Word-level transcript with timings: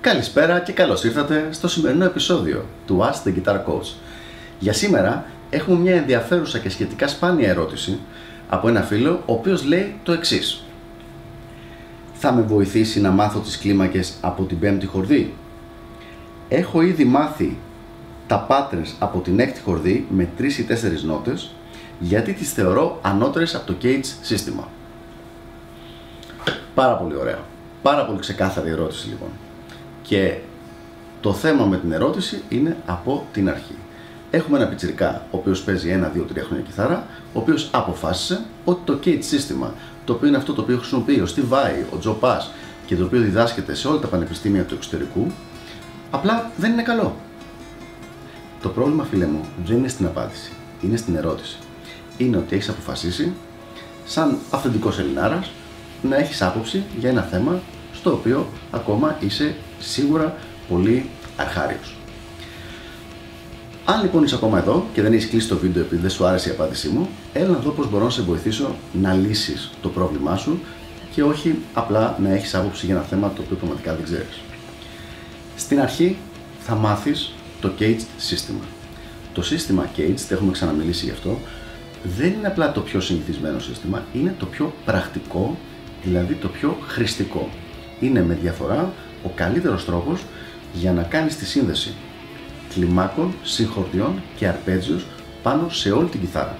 Καλησπέρα 0.00 0.60
και 0.60 0.72
καλώς 0.72 1.04
ήρθατε 1.04 1.48
στο 1.50 1.68
σημερινό 1.68 2.04
επεισόδιο 2.04 2.64
του 2.86 3.00
Ask 3.00 3.28
the 3.28 3.34
Guitar 3.34 3.54
Coach. 3.54 3.94
Για 4.58 4.72
σήμερα 4.72 5.24
έχουμε 5.50 5.78
μια 5.78 5.94
ενδιαφέρουσα 5.94 6.58
και 6.58 6.68
σχετικά 6.68 7.08
σπάνια 7.08 7.48
ερώτηση 7.48 7.98
από 8.48 8.68
ένα 8.68 8.82
φίλο 8.82 9.22
ο 9.26 9.32
οποίος 9.32 9.64
λέει 9.64 9.94
το 10.02 10.12
εξής. 10.12 10.64
Θα 12.12 12.32
με 12.32 12.42
βοηθήσει 12.42 13.00
να 13.00 13.10
μάθω 13.10 13.40
τις 13.40 13.58
κλίμακες 13.58 14.14
από 14.20 14.42
την 14.42 14.58
πέμπτη 14.58 14.86
χορδή; 14.86 15.34
Έχω 16.48 16.82
ήδη 16.82 17.04
μάθει 17.04 17.56
τα 18.26 18.46
patterns 18.50 18.94
από 18.98 19.18
την 19.18 19.40
έκτη 19.40 19.60
χορδή 19.60 20.06
με 20.10 20.28
3 20.38 20.42
ή 20.42 20.66
4 20.68 20.74
νότες 21.04 21.50
γιατί 21.98 22.32
τις 22.32 22.52
θεωρώ 22.52 22.98
ανώτερες 23.02 23.54
από 23.54 23.66
το 23.66 23.76
cage 23.82 24.04
σύστημα. 24.20 24.68
Πάρα 26.74 26.94
πολύ 26.96 27.16
ωραία. 27.16 27.38
Πάρα 27.82 28.04
πολύ 28.06 28.18
ξεκάθαρη 28.18 28.70
ερώτηση 28.70 29.08
λοιπόν. 29.08 29.28
Και 30.02 30.38
το 31.20 31.32
θέμα 31.32 31.64
με 31.64 31.76
την 31.76 31.92
ερώτηση 31.92 32.42
είναι 32.48 32.76
από 32.86 33.26
την 33.32 33.48
αρχή. 33.48 33.74
Έχουμε 34.30 34.58
ένα 34.58 34.68
πιτσιρικά, 34.68 35.26
ο 35.30 35.36
οποίος 35.36 35.62
παίζει 35.62 35.88
ένα, 35.88 36.08
δύο, 36.08 36.22
τρία 36.22 36.44
χρόνια 36.44 36.64
κιθάρα, 36.64 37.06
ο 37.32 37.38
οποίος 37.38 37.68
αποφάσισε 37.72 38.40
ότι 38.64 38.80
το 38.84 38.98
Kate 39.04 39.18
σύστημα, 39.20 39.74
το 40.04 40.12
οποίο 40.12 40.28
είναι 40.28 40.36
αυτό 40.36 40.52
το 40.52 40.60
οποίο 40.60 40.76
χρησιμοποιεί 40.76 41.20
ο 41.20 41.26
Steve 41.34 41.54
Vai, 41.54 41.94
ο 41.94 41.98
Joe 42.04 42.28
Pass 42.28 42.40
και 42.86 42.96
το 42.96 43.04
οποίο 43.04 43.20
διδάσκεται 43.20 43.74
σε 43.74 43.88
όλα 43.88 43.98
τα 43.98 44.06
πανεπιστήμια 44.06 44.64
του 44.64 44.74
εξωτερικού, 44.74 45.26
απλά 46.10 46.50
δεν 46.56 46.72
είναι 46.72 46.82
καλό. 46.82 47.16
Το 48.66 48.72
πρόβλημα, 48.72 49.04
φίλε 49.04 49.26
μου, 49.26 49.40
δεν 49.66 49.76
είναι 49.76 49.88
στην 49.88 50.06
απάντηση, 50.06 50.52
είναι 50.82 50.96
στην 50.96 51.16
ερώτηση. 51.16 51.58
Είναι 52.16 52.36
ότι 52.36 52.54
έχεις 52.54 52.68
αποφασίσει, 52.68 53.32
σαν 54.06 54.38
αυθεντικός 54.50 54.98
Ελληνάρας, 54.98 55.50
να 56.02 56.16
έχεις 56.16 56.42
άποψη 56.42 56.82
για 56.98 57.08
ένα 57.08 57.22
θέμα 57.22 57.60
στο 57.92 58.12
οποίο 58.12 58.46
ακόμα 58.70 59.16
είσαι 59.20 59.54
σίγουρα 59.78 60.36
πολύ 60.68 61.08
αρχάριος. 61.36 61.96
Αν 63.84 64.02
λοιπόν 64.02 64.24
είσαι 64.24 64.34
ακόμα 64.34 64.58
εδώ 64.58 64.86
και 64.92 65.02
δεν 65.02 65.12
έχεις 65.12 65.28
κλείσει 65.28 65.48
το 65.48 65.56
βίντεο 65.56 65.82
επειδή 65.82 66.00
δεν 66.02 66.10
σου 66.10 66.26
άρεσε 66.26 66.48
η 66.48 66.52
απάντησή 66.52 66.88
μου, 66.88 67.08
έλα 67.32 67.48
να 67.48 67.58
δω 67.58 67.70
πώς 67.70 67.90
μπορώ 67.90 68.04
να 68.04 68.10
σε 68.10 68.22
βοηθήσω 68.22 68.74
να 68.92 69.12
λύσεις 69.12 69.70
το 69.82 69.88
πρόβλημά 69.88 70.36
σου 70.36 70.60
και 71.14 71.22
όχι 71.22 71.58
απλά 71.72 72.18
να 72.22 72.30
έχεις 72.30 72.54
άποψη 72.54 72.86
για 72.86 72.94
ένα 72.94 73.04
θέμα 73.04 73.32
το 73.32 73.42
οποίο 73.42 73.56
πραγματικά 73.56 73.94
δεν 73.94 74.04
ξέρεις. 74.04 74.40
Στην 75.56 75.80
αρχή 75.80 76.16
θα 76.60 76.74
μάθεις 76.74 77.35
το 77.60 77.70
Caged 77.78 78.04
σύστημα. 78.16 78.64
Το 79.32 79.42
σύστημα 79.42 79.90
Caged, 79.96 80.30
έχουμε 80.30 80.52
ξαναμιλήσει 80.52 81.04
γι' 81.04 81.10
αυτό, 81.10 81.38
δεν 82.16 82.32
είναι 82.32 82.46
απλά 82.46 82.72
το 82.72 82.80
πιο 82.80 83.00
συνηθισμένο 83.00 83.58
σύστημα, 83.58 84.04
είναι 84.12 84.34
το 84.38 84.46
πιο 84.46 84.72
πρακτικό, 84.84 85.58
δηλαδή 86.02 86.34
το 86.34 86.48
πιο 86.48 86.76
χρηστικό. 86.86 87.48
Είναι 88.00 88.22
με 88.22 88.38
διαφορά 88.42 88.92
ο 89.24 89.28
καλύτερος 89.34 89.84
τρόπος 89.84 90.24
για 90.72 90.92
να 90.92 91.02
κάνεις 91.02 91.36
τη 91.36 91.44
σύνδεση 91.46 91.94
κλιμάκων, 92.74 93.34
συγχορδιών 93.42 94.22
και 94.36 94.46
αρπέτζιους 94.46 95.06
πάνω 95.42 95.68
σε 95.68 95.90
όλη 95.90 96.08
την 96.08 96.20
κιθάρα. 96.20 96.58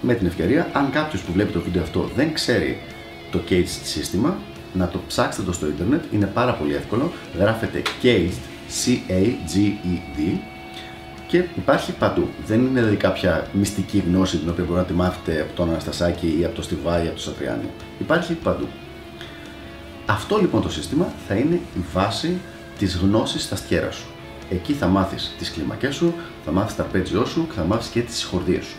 Με 0.00 0.14
την 0.14 0.26
ευκαιρία, 0.26 0.70
αν 0.72 0.90
κάποιος 0.90 1.22
που 1.22 1.32
βλέπει 1.32 1.52
το 1.52 1.60
βίντεο 1.60 1.82
αυτό 1.82 2.10
δεν 2.16 2.32
ξέρει 2.32 2.82
το 3.30 3.40
Caged 3.48 3.80
σύστημα, 3.82 4.38
να 4.74 4.88
το 4.88 5.00
ψάξετε 5.06 5.46
το 5.46 5.52
στο 5.52 5.66
ίντερνετ, 5.66 6.04
είναι 6.12 6.26
πάρα 6.26 6.52
πολύ 6.52 6.74
εύκολο, 6.74 7.12
γράφετε 7.38 7.82
Caged, 8.02 8.55
C-A-G-E-D 8.84 10.38
και 11.26 11.44
υπάρχει 11.56 11.92
παντού. 11.92 12.28
Δεν 12.46 12.60
είναι 12.60 12.78
δηλαδή 12.78 12.96
κάποια 12.96 13.46
μυστική 13.52 14.04
γνώση 14.06 14.38
την 14.38 14.48
οποία 14.48 14.64
μπορείτε 14.64 14.80
να 14.80 14.86
τη 14.86 14.92
μάθετε 14.92 15.40
από 15.40 15.52
τον 15.56 15.70
Αναστασάκη 15.70 16.36
ή 16.40 16.44
από 16.44 16.54
το 16.54 16.62
Στιβάη 16.62 17.04
ή 17.04 17.06
από 17.06 17.16
το 17.16 17.22
Σατριάνι. 17.22 17.68
Υπάρχει 17.98 18.32
παντού. 18.34 18.66
Αυτό 20.06 20.38
λοιπόν 20.38 20.62
το 20.62 20.70
σύστημα 20.70 21.12
θα 21.28 21.34
είναι 21.34 21.54
η 21.54 21.84
βάση 21.92 22.38
της 22.78 22.96
γνώσης 22.96 23.42
στα 23.42 23.56
στιέρα 23.56 23.90
σου. 23.90 24.06
Εκεί 24.50 24.72
θα 24.72 24.86
μάθεις 24.86 25.34
τις 25.38 25.50
κλίμακές 25.50 25.94
σου, 25.94 26.14
θα 26.44 26.52
μάθεις 26.52 26.76
τα 26.76 26.82
αρπέτζιό 26.82 27.24
σου 27.24 27.46
και 27.46 27.52
θα 27.54 27.64
μάθεις 27.64 27.88
και 27.88 28.00
τις 28.00 28.16
συγχορδίες 28.16 28.64
σου. 28.64 28.76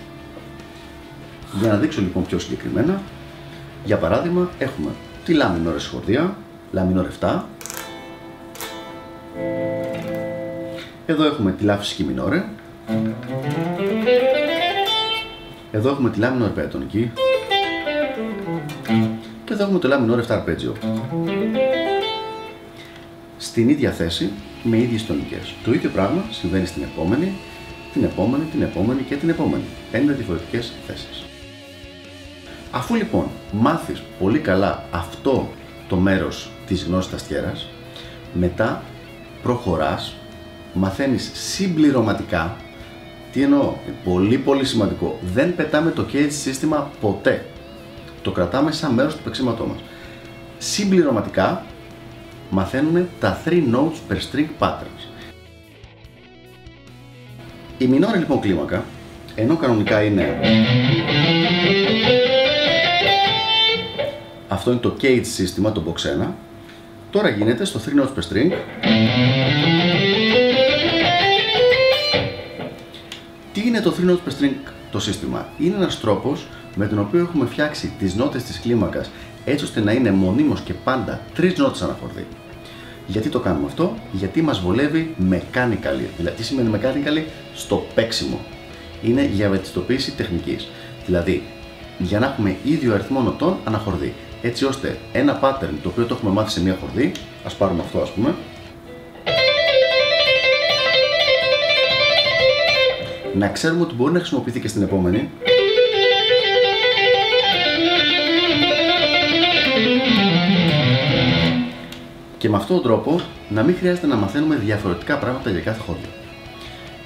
Για 1.59 1.71
να 1.71 1.77
δείξω 1.77 2.01
λοιπόν 2.01 2.25
πιο 2.25 2.39
συγκεκριμένα, 2.39 3.01
για 3.85 3.97
παράδειγμα 3.97 4.49
έχουμε 4.57 4.89
τη 5.25 5.33
λάμινο 5.33 5.79
συγχορδία, 5.79 6.37
λάμινο 6.71 7.05
7, 7.19 7.41
εδώ 11.09 11.25
έχουμε 11.25 11.51
τη 11.51 11.63
λάφη 11.63 11.85
σκι 11.85 12.03
μινόρε, 12.03 12.43
εδώ 15.71 15.89
έχουμε 15.89 16.09
τη 16.09 16.19
λάμινο 16.19 16.45
επέτονική, 16.45 17.11
και 19.43 19.53
εδώ 19.53 19.63
έχουμε 19.63 19.79
το 19.79 19.89
La 19.91 19.95
minor 19.95 20.19
7 20.19 20.25
αρπέτζιο. 20.29 20.75
Στην 23.37 23.69
ίδια 23.69 23.91
θέση, 23.91 24.31
με 24.63 24.77
ίδιες 24.77 25.05
τονικές. 25.05 25.53
Το 25.63 25.73
ίδιο 25.73 25.89
πράγμα 25.89 26.23
συμβαίνει 26.31 26.65
στην 26.65 26.83
επόμενη, 26.83 27.33
την 27.93 28.03
επόμενη, 28.03 28.43
την 28.43 28.61
επόμενη 28.61 29.01
και 29.01 29.15
την 29.15 29.29
επόμενη. 29.29 29.63
Πέντε 29.91 30.13
διαφορετικές 30.13 30.73
θέσεις. 30.87 31.25
Αφού 32.71 32.95
λοιπόν 32.95 33.27
μάθεις 33.51 34.01
πολύ 34.19 34.39
καλά 34.39 34.83
αυτό 34.91 35.49
το 35.87 35.95
μέρος 35.95 36.51
της 36.67 36.83
γνώσης 36.83 37.11
ταστιέρας, 37.11 37.67
μετά 38.33 38.83
προχωράς, 39.43 40.15
μαθαίνεις 40.77 41.31
συμπληρωματικά, 41.33 42.55
τι 43.31 43.41
εννοώ, 43.41 43.73
πολύ 44.03 44.37
πολύ 44.37 44.65
σημαντικό, 44.65 45.19
δεν 45.33 45.55
πετάμε 45.55 45.91
το 45.91 46.05
cage 46.13 46.31
σύστημα 46.31 46.91
ποτέ 47.01 47.45
το 48.27 48.33
κρατάμε 48.33 48.71
σαν 48.71 48.93
μέρος 48.93 49.15
του 49.15 49.23
παίξηματός 49.23 49.67
μας. 49.67 49.77
Συμπληρωματικά 50.57 51.65
μαθαίνουμε 52.49 53.07
τα 53.19 53.41
3 53.45 53.49
notes 53.49 54.11
per 54.11 54.15
string 54.15 54.47
patterns. 54.59 55.27
Η 57.77 57.87
μινόρη 57.87 58.17
λοιπόν 58.17 58.39
κλίμακα, 58.39 58.83
ενώ 59.35 59.55
κανονικά 59.55 60.03
είναι 60.03 60.39
αυτό 64.47 64.71
είναι 64.71 64.79
το 64.79 64.95
cage 65.01 65.25
σύστημα, 65.25 65.71
το 65.71 65.83
box 65.87 66.25
1, 66.25 66.27
τώρα 67.11 67.29
γίνεται 67.29 67.65
στο 67.65 67.79
3 67.79 68.01
notes 68.01 68.13
per 68.15 68.23
string 68.29 68.51
είναι 73.77 73.85
το 73.85 73.95
3 73.99 74.09
notes 74.09 74.29
per 74.29 74.43
string 74.43 74.71
το 74.91 74.99
σύστημα; 74.99 75.47
Είναι 75.57 75.75
ένας 75.75 75.99
τρόπος 75.99 76.47
με 76.75 76.87
τον 76.87 76.99
οποίο 76.99 77.19
έχουμε 77.19 77.45
φτιάξει 77.45 77.93
τις 77.99 78.15
νότες 78.15 78.43
της 78.43 78.59
κλίμακας 78.59 79.11
έτσι 79.45 79.63
ώστε 79.63 79.79
να 79.81 79.91
είναι 79.91 80.11
μονίμως 80.11 80.61
και 80.61 80.73
πάντα 80.73 81.21
τρεις 81.33 81.57
νότες 81.57 81.81
αναχορδί. 81.81 82.27
Γιατί 83.07 83.29
το 83.29 83.39
κάνουμε 83.39 83.65
αυτό, 83.65 83.95
γιατί 84.11 84.41
μας 84.41 84.59
βολεύει 84.59 85.15
mechanical. 85.31 85.99
Δηλαδή, 86.17 86.35
τι 86.37 86.43
σημαίνει 86.43 86.69
mechanical 86.73 87.23
στο 87.55 87.85
παίξιμο. 87.95 88.39
Είναι 89.03 89.25
για 89.25 89.49
βελτιστοποίηση 89.49 90.11
τεχνικής. 90.11 90.67
Δηλαδή, 91.05 91.43
για 91.97 92.19
να 92.19 92.25
έχουμε 92.25 92.55
ίδιο 92.63 92.93
αριθμό 92.93 93.21
νοτών 93.21 93.57
αναχορδί. 93.63 94.13
Έτσι 94.41 94.65
ώστε 94.65 94.97
ένα 95.11 95.39
pattern 95.43 95.73
το 95.83 95.89
οποίο 95.89 96.05
το 96.05 96.15
έχουμε 96.15 96.31
μάθει 96.31 96.51
σε 96.51 96.61
μία 96.61 96.77
χορδή, 96.79 97.11
ας 97.45 97.55
πάρουμε 97.55 97.81
αυτό 97.81 97.99
ας 97.99 98.11
πούμε, 98.11 98.35
να 103.37 103.47
ξέρουμε 103.47 103.81
ότι 103.81 103.93
μπορεί 103.93 104.13
να 104.13 104.19
χρησιμοποιηθεί 104.19 104.59
και 104.59 104.67
στην 104.67 104.81
επόμενη 104.81 105.29
και 112.37 112.49
με 112.49 112.55
αυτόν 112.55 112.75
τον 112.75 112.85
τρόπο 112.85 113.19
να 113.49 113.63
μην 113.63 113.75
χρειάζεται 113.75 114.07
να 114.07 114.15
μαθαίνουμε 114.15 114.55
διαφορετικά 114.55 115.17
πράγματα 115.17 115.49
για 115.49 115.59
κάθε 115.59 115.79
χώρο. 115.79 115.99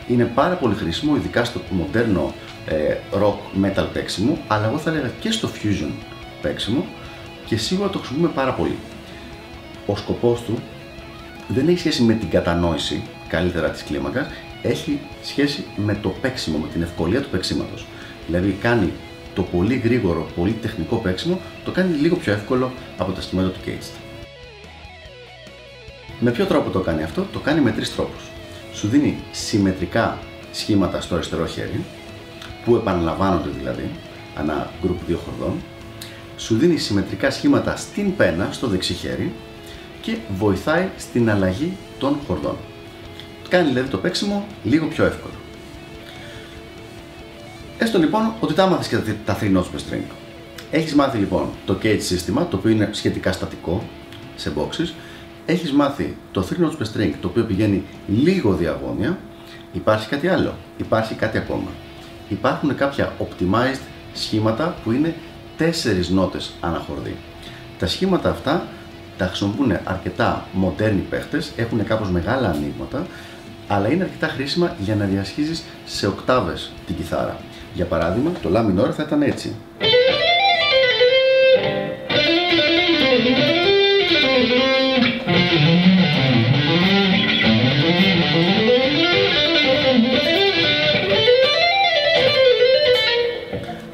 Είναι 0.08 0.24
πάρα 0.24 0.56
πολύ 0.56 0.76
χρήσιμο, 0.76 1.16
ειδικά 1.16 1.44
στο 1.44 1.62
μοντέρνο 1.70 2.34
ε, 2.66 2.96
rock 3.14 3.66
metal 3.66 3.86
παίξιμο, 3.94 4.38
αλλά 4.48 4.68
εγώ 4.68 4.78
θα 4.78 4.90
έλεγα 4.90 5.12
και 5.20 5.32
στο 5.32 5.50
fusion 5.50 5.92
παίξιμο 6.42 6.86
και 7.46 7.58
σίγουρα 7.58 7.90
το 7.90 7.98
χρησιμοποιούμε 7.98 8.34
πάρα 8.36 8.54
πολύ. 8.54 8.78
Ο 9.86 9.96
σκοπός 9.96 10.42
του 10.42 10.60
δεν 11.48 11.68
έχει 11.68 11.80
σχέση 11.80 12.04
με 12.04 12.14
την 12.14 12.30
κατανόηση 12.30 13.04
καλύτερα 13.28 13.70
της 13.70 13.84
κλίμακας, 13.84 14.28
έχει 14.62 15.00
σχέση 15.24 15.64
με 15.76 15.98
το 16.02 16.10
παίξιμο, 16.10 16.58
με 16.58 16.68
την 16.68 16.82
ευκολία 16.82 17.22
του 17.22 17.30
παίξηματος. 17.30 17.86
Δηλαδή 18.28 18.58
κάνει 18.62 18.92
το 19.36 19.44
πολύ 19.44 19.76
γρήγορο, 19.76 20.28
πολύ 20.36 20.52
τεχνικό 20.52 20.96
παίξιμο, 20.96 21.40
το 21.66 21.72
κάνει 21.72 21.96
λίγο 21.96 22.16
πιο 22.16 22.34
εύκολο 22.34 22.72
από 22.98 23.12
τα 23.12 23.22
σχήματα 23.22 23.50
του 23.50 23.60
Caged. 23.66 24.00
Με 26.20 26.32
ποιο 26.32 26.46
τρόπο 26.46 26.70
το 26.70 26.80
κάνει 26.80 27.04
αυτό, 27.04 27.28
το 27.34 27.40
κάνει 27.40 27.62
με 27.62 27.72
τρεις 27.72 27.96
τρόπους. 27.96 28.24
Σου 28.74 28.88
δίνει 28.88 29.18
συμμετρικά 29.32 30.18
σχήματα 30.52 31.02
στο 31.02 31.16
αριστερό 31.16 31.46
χέρι, 31.46 31.84
που 32.66 32.76
επαναλαμβάνονται 32.76 33.50
δηλαδή, 33.58 33.90
ανά 34.36 34.72
γκρουπ 34.82 35.06
δύο 35.08 35.18
χορδών, 35.18 35.54
σου 36.38 36.58
δίνει 36.58 36.78
συμμετρικά 36.78 37.32
σχήματα 37.32 37.76
στην 37.76 38.16
πένα, 38.16 38.50
στο 38.52 38.68
δεξί 38.68 38.94
χέρι 38.94 39.32
και 40.02 40.18
βοηθάει 40.38 40.90
στην 40.98 41.30
αλλαγή 41.30 41.74
των 42.00 42.18
χορδών. 42.28 42.58
Κάνει 43.52 43.68
δηλαδή 43.68 43.90
το 43.90 43.98
παίξιμο 43.98 44.46
λίγο 44.64 44.88
πιο 44.88 45.06
εύκολο. 45.06 45.34
Έστω 47.78 47.98
λοιπόν 48.00 48.34
ότι 48.40 48.54
τα 48.54 48.68
μάθεις 48.68 48.88
και 48.88 49.14
τα 49.26 49.38
3 49.42 49.44
notes 49.44 49.58
per 49.58 49.94
string. 49.94 50.04
Έχεις 50.72 50.96
μάθει 50.96 51.18
λοιπόν 51.18 51.50
το 51.66 51.78
cage 51.84 52.00
σύστημα, 52.00 52.48
το 52.48 52.58
οποίο 52.58 52.72
είναι 52.72 52.90
σχετικά 52.92 53.32
στατικό 53.32 53.84
σε 54.36 54.54
boxes. 54.58 54.94
Έχεις 55.46 55.72
μάθει 55.72 56.16
το 56.32 56.48
3 56.50 56.64
notes 56.64 56.78
per 56.78 56.86
string, 56.94 57.12
το 57.22 57.28
οποίο 57.28 57.44
πηγαίνει 57.44 57.84
λίγο 58.08 58.54
διαγώνια. 58.54 59.18
Υπάρχει 59.74 60.08
κάτι 60.08 60.28
άλλο, 60.28 60.56
υπάρχει 60.78 61.14
κάτι 61.14 61.38
ακόμα. 61.38 61.70
Υπάρχουν 62.30 62.76
κάποια 62.76 63.14
optimized 63.20 63.82
σχήματα 64.14 64.76
που 64.84 64.92
είναι 64.92 65.16
4 65.58 66.10
νότες 66.10 66.52
αναχορδί. 66.60 67.16
Τα 67.80 67.88
σχήματα 67.88 68.30
αυτά 68.30 68.68
τα 69.18 69.26
χρησιμοποιούν 69.26 69.78
αρκετά 69.84 70.46
μοντέρνοι 70.52 71.02
παίχτες, 71.02 71.52
έχουν 71.56 71.86
κάπως 71.86 72.10
μεγάλα 72.10 72.50
ανοίγματα, 72.50 73.06
αλλά 73.68 73.92
είναι 73.92 74.04
αρκετά 74.04 74.28
χρήσιμα 74.28 74.76
για 74.80 74.96
να 74.96 75.06
διασχίζεις 75.06 75.64
σε 75.86 76.08
οκτάβες 76.08 76.72
την 76.86 76.96
κιθάρα. 76.96 77.38
Για 77.74 77.86
παράδειγμα, 77.86 78.32
το 78.42 78.50
La 78.54 78.60
minor 78.60 78.92
θα 78.92 79.04
ήταν 79.04 79.22
έτσι. 79.22 79.56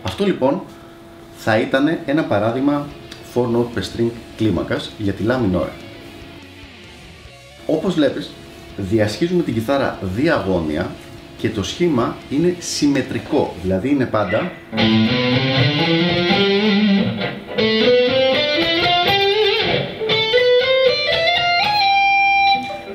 Αυτό 0.03 0.25
λοιπόν 0.25 0.61
θα 1.37 1.57
ήταν 1.57 1.97
ένα 2.05 2.23
παράδειγμα 2.23 2.87
4 3.33 3.39
note 3.39 3.77
per 3.77 3.81
string 3.81 4.11
κλίμακας 4.37 4.91
για 4.97 5.13
τη 5.13 5.23
La 5.27 5.33
minor. 5.33 5.67
Όπως 7.65 7.93
βλέπεις, 7.93 8.31
διασχίζουμε 8.77 9.43
την 9.43 9.53
κιθάρα 9.53 9.99
διαγώνια 10.01 10.89
και 11.37 11.49
το 11.49 11.63
σχήμα 11.63 12.15
είναι 12.29 12.55
συμμετρικό, 12.59 13.55
δηλαδή 13.61 13.89
είναι 13.89 14.05
πάντα 14.05 14.51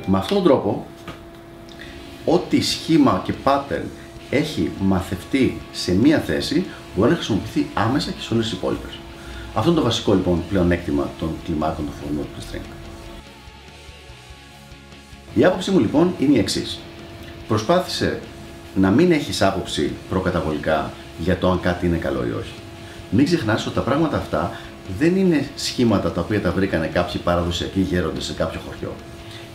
Με 0.07 0.19
αυτόν 0.19 0.37
τον 0.37 0.47
τρόπο, 0.47 0.87
ό,τι 2.25 2.61
σχήμα 2.61 3.23
και 3.25 3.33
pattern 3.45 3.85
έχει 4.31 4.71
μαθευτεί 4.81 5.61
σε 5.73 5.95
μία 5.95 6.19
θέση 6.19 6.65
μπορεί 6.97 7.11
να 7.11 7.17
χρησιμοποιηθεί 7.17 7.67
άμεσα 7.75 8.11
και 8.11 8.21
σε 8.21 8.35
όλες 8.35 8.49
τις 8.49 8.55
υπόλοιπες. 8.59 8.99
Αυτό 9.55 9.71
είναι 9.71 9.79
το 9.79 9.85
βασικό 9.85 10.15
λοιπόν 10.15 10.43
πλεονέκτημα 10.49 11.11
των 11.19 11.31
κλιμάκων 11.45 11.85
του 11.85 11.93
φορμού 12.03 12.23
του 12.23 12.43
string. 12.43 12.82
Η 15.35 15.45
άποψή 15.45 15.71
μου 15.71 15.79
λοιπόν 15.79 16.15
είναι 16.19 16.37
η 16.37 16.39
εξής. 16.39 16.79
Προσπάθησε 17.49 18.21
να 18.75 18.91
μην 18.91 19.13
έχεις 19.13 19.43
άποψη 19.43 19.93
προκαταβολικά 20.09 20.91
για 21.19 21.39
το 21.39 21.51
αν 21.51 21.61
κάτι 21.61 21.87
είναι 21.87 21.97
καλό 21.97 22.27
ή 22.27 22.31
όχι. 22.31 22.53
Μην 23.11 23.25
ξεχνάς 23.25 23.67
ότι 23.67 23.75
τα 23.75 23.81
πράγματα 23.81 24.17
αυτά 24.17 24.51
δεν 24.99 25.17
είναι 25.17 25.49
σχήματα 25.57 26.13
τα 26.13 26.21
οποία 26.21 26.41
τα 26.41 26.51
βρήκανε 26.51 26.87
κάποιοι 26.87 27.21
παραδοσιακοί 27.21 27.81
γέροντες 27.81 28.25
σε 28.25 28.33
κάποιο 28.33 28.61
χωριό. 28.67 28.95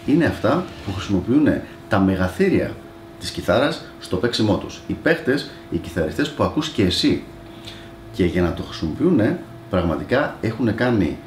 Είναι 0.05 0.25
αυτά 0.25 0.65
που 0.85 0.93
χρησιμοποιούν 0.93 1.47
τα 1.89 1.99
μεγαθύρια 1.99 2.75
της 3.19 3.29
κιθάρας 3.29 3.85
στο 3.99 4.17
παίξιμό 4.17 4.57
τους. 4.57 4.81
Οι 4.87 4.93
παίχτες, 4.93 5.49
οι 5.69 5.77
κιθαριστές 5.77 6.29
που 6.29 6.43
ακούς 6.43 6.69
και 6.69 6.83
εσύ. 6.83 7.23
Και 8.13 8.25
για 8.25 8.41
να 8.41 8.53
το 8.53 8.63
χρησιμοποιούν 8.63 9.21
πραγματικά 9.69 10.37
έχουν 10.41 10.75
κάνει 10.75 11.17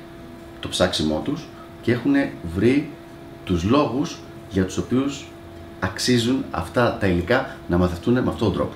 το 0.60 0.68
ψάξιμό 0.68 1.20
τους 1.24 1.46
και 1.82 1.92
έχουν 1.92 2.12
βρει 2.54 2.90
τους 3.44 3.62
λόγους 3.64 4.18
για 4.50 4.64
τους 4.64 4.76
οποίους 4.76 5.26
αξίζουν 5.80 6.44
αυτά 6.50 6.96
τα 7.00 7.06
υλικά 7.06 7.56
να 7.68 7.76
μαθευτούν 7.76 8.12
με 8.12 8.18
αυτόν 8.18 8.38
τον 8.38 8.52
τρόπο. 8.52 8.72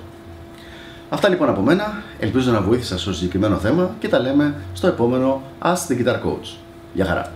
Αυτά 1.09 1.29
λοιπόν 1.29 1.49
από 1.49 1.61
μένα, 1.61 2.03
ελπίζω 2.19 2.51
να 2.51 2.61
βοήθησα 2.61 2.99
στο 2.99 3.13
συγκεκριμένο 3.13 3.57
θέμα 3.57 3.95
και 3.99 4.07
τα 4.07 4.19
λέμε 4.19 4.55
στο 4.73 4.87
επόμενο 4.87 5.41
Ask 5.61 5.91
the 5.91 6.05
Guitar 6.05 6.15
Coach. 6.15 6.55
Γεια 6.93 7.05
χαρά! 7.05 7.31